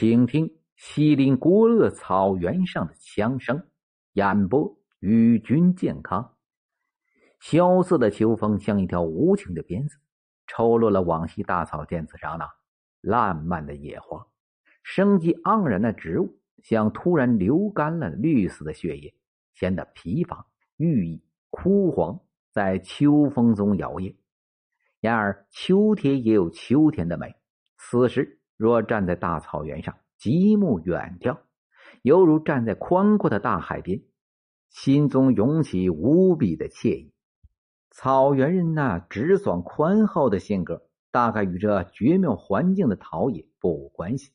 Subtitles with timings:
[0.00, 3.68] 请听西林郭勒草原上的枪声，
[4.14, 6.36] 演播与君健康。
[7.38, 9.98] 萧瑟的秋风像一条无情的鞭子，
[10.46, 12.48] 抽落了往昔大草甸子上那
[13.02, 14.26] 烂漫的野花，
[14.82, 19.14] 生机盎然的植物像突然流干了绿色的血液，
[19.52, 20.46] 显得疲乏、
[20.78, 22.18] 郁郁、枯黄，
[22.52, 24.16] 在秋风中摇曳。
[25.02, 27.36] 然而，秋天也有秋天的美。
[27.76, 28.39] 此时。
[28.60, 31.38] 若站在大草原上，极目远眺，
[32.02, 34.02] 犹如站在宽阔的大海边，
[34.68, 37.14] 心中涌起无比的惬意。
[37.90, 44.30] 草原人那直爽宽厚的性格，大概与这绝妙环境的陶冶不无关系。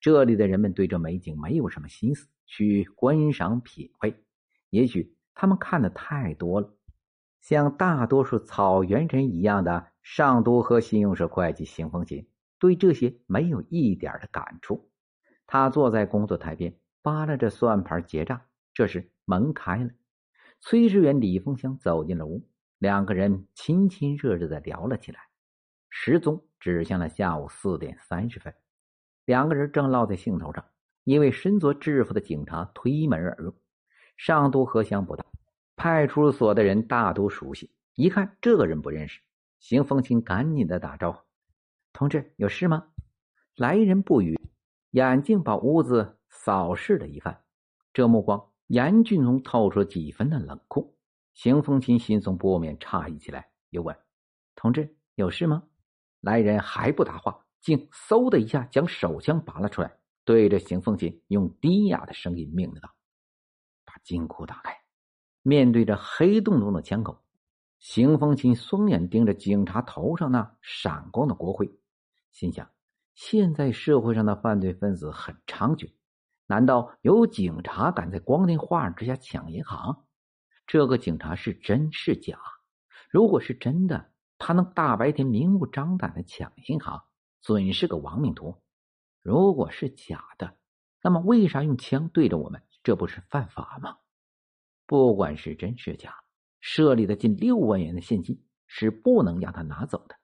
[0.00, 4.14] 这里的人们对这美景没有什么心思去观赏品味，
[4.70, 6.70] 也许他们看的太多了。
[7.42, 12.26] 像大多数草原人一样的上都和信用社会计邢风琴。
[12.58, 14.90] 对这些没有一点的感触，
[15.46, 18.40] 他坐在工作台边扒拉着算盘结账。
[18.72, 19.90] 这时门开了，
[20.60, 22.48] 崔志远、李凤香走进了屋，
[22.78, 25.20] 两个人亲亲热热的聊了起来。
[25.88, 28.54] 时钟指向了下午四点三十分，
[29.24, 30.64] 两个人正落在兴头上。
[31.04, 33.54] 一位身着制服的警察推门而入。
[34.16, 35.24] 上都河乡不大，
[35.76, 37.70] 派出所的人大都熟悉。
[37.94, 39.20] 一看这个人不认识，
[39.60, 41.25] 邢凤清赶紧的打招呼。
[41.96, 42.88] 同志有事吗？
[43.54, 44.38] 来人不语，
[44.90, 47.42] 眼睛把屋子扫视了一番，
[47.94, 50.94] 这目光严峻中透出几分的冷酷。
[51.32, 53.96] 邢风琴心中不免诧异起来，又问
[54.56, 55.62] ：“同志有事吗？”
[56.20, 59.90] 来人还不答话，竟嗖的一下将手枪拔了出来，
[60.26, 62.94] 对着邢凤琴用低哑的声音命令道
[63.86, 64.76] ：“把金库打开。”
[65.40, 67.18] 面对着黑洞洞的枪口，
[67.78, 71.66] 邢凤琴双眼盯着警察头上那闪光的国徽。
[72.36, 72.70] 心想：
[73.14, 75.94] 现在社会上的犯罪分子很猖獗，
[76.46, 80.04] 难道有警察敢在光天化日之下抢银行？
[80.66, 82.38] 这个警察是真是假？
[83.08, 87.04] 如果是真的，他能大白天明目张胆的抢银行，
[87.40, 88.60] 准是个亡命徒；
[89.22, 90.58] 如果是假的，
[91.02, 92.62] 那么为啥用枪对着我们？
[92.82, 93.96] 这不是犯法吗？
[94.84, 96.14] 不管是真是假，
[96.60, 100.16] 设里的近六万元的现金是不能让他拿走的。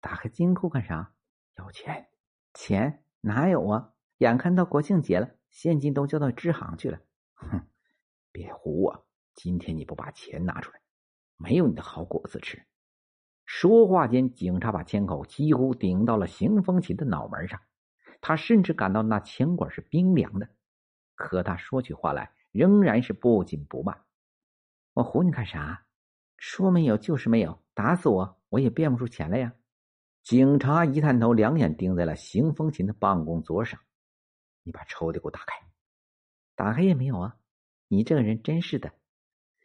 [0.00, 1.12] 打开金库干啥？
[1.56, 2.08] 要钱？
[2.54, 3.92] 钱哪有啊？
[4.18, 7.00] 眼看到国庆节了，现金都交到支行去了。
[7.34, 7.66] 哼，
[8.30, 9.06] 别唬我！
[9.34, 10.80] 今天你不把钱拿出来，
[11.36, 12.64] 没有你的好果子吃。
[13.44, 17.60] 说话间，警察把枪口几乎顶到了邢风琴的脑门上，
[18.20, 20.48] 他甚至感到那枪管是冰凉的。
[21.14, 24.04] 可他说起话来仍然是不紧不慢。
[24.92, 25.86] 我唬你干啥？
[26.36, 29.54] 说没有就是没有，打死我我也变不出钱来呀！
[30.22, 33.80] 警察一探头，两眼盯在了邢风琴的办公桌上。
[34.62, 35.56] 你把抽屉给我打开，
[36.54, 37.36] 打开也没有啊！
[37.88, 38.92] 你这个人真是的。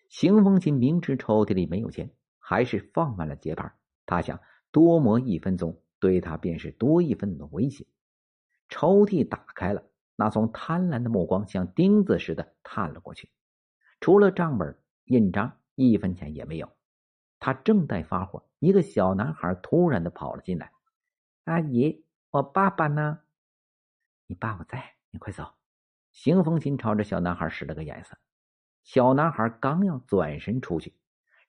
[0.09, 3.71] 邢风琴明知抽屉里没有钱，还是放慢了节拍。
[4.07, 4.39] 他想
[4.71, 7.85] 多磨一分钟，对他便是多一分的威胁。
[8.67, 9.83] 抽屉打开了，
[10.15, 13.29] 那双贪婪的目光像钉子似的探了过去。
[13.99, 14.75] 除了账本、
[15.05, 16.71] 印章，一分钱也没有。
[17.39, 20.71] 他正在发火，一个小男孩突然的跑了进来。
[21.45, 23.19] 阿姨，我爸爸呢？
[24.25, 25.53] 你爸爸在，你快走。
[26.11, 28.17] 邢风琴朝着小男孩使了个眼色。
[28.83, 30.93] 小男孩刚要转身出去，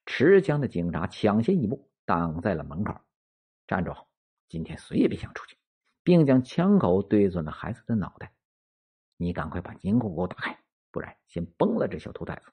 [0.05, 2.95] 持枪的警察抢先一步挡在了门口。
[3.67, 3.93] 站住！
[4.47, 5.57] 今天谁也别想出去，
[6.03, 8.33] 并将枪口对准了孩子的脑袋。
[9.17, 10.59] 你赶快把金库给我打开，
[10.91, 12.51] 不然先崩了这小兔崽子！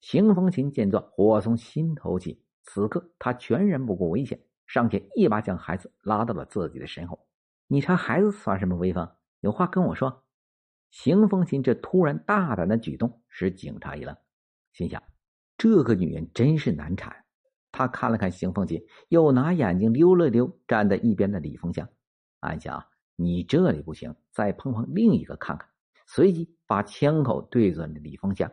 [0.00, 2.42] 邢风琴见状，火从心头起。
[2.62, 7.26] 此刻，他全然不顾危险，上前一把将孩子拉到了自己的身后。
[7.66, 9.08] 你查孩子耍什么威风？
[9.40, 10.24] 有话跟我说。
[10.90, 14.16] 邢风琴这突然大胆的举动使警察一愣，
[14.72, 15.00] 心想：
[15.56, 17.24] 这个女人真是难缠。
[17.70, 21.88] 他看了看邢凤琴，又拿眼睛溜了溜站在一边的李凤香，
[22.40, 22.84] 暗想：
[23.14, 25.68] 你这里不行，再碰碰另一个看看。
[26.08, 28.50] 随即把枪口对准了李凤香，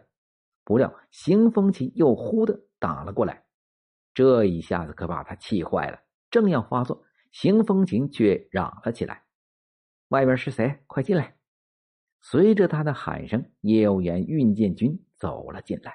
[0.63, 3.47] 不料邢凤琴又忽的打了过来。
[4.18, 6.00] 这一下子可把他气坏了，
[6.31, 9.22] 正要发作，邢风琴却嚷了起来
[10.10, 10.80] ：“外边是谁？
[10.88, 11.36] 快进来！”
[12.19, 15.94] 随着他的喊声，业务员运建军走了进来。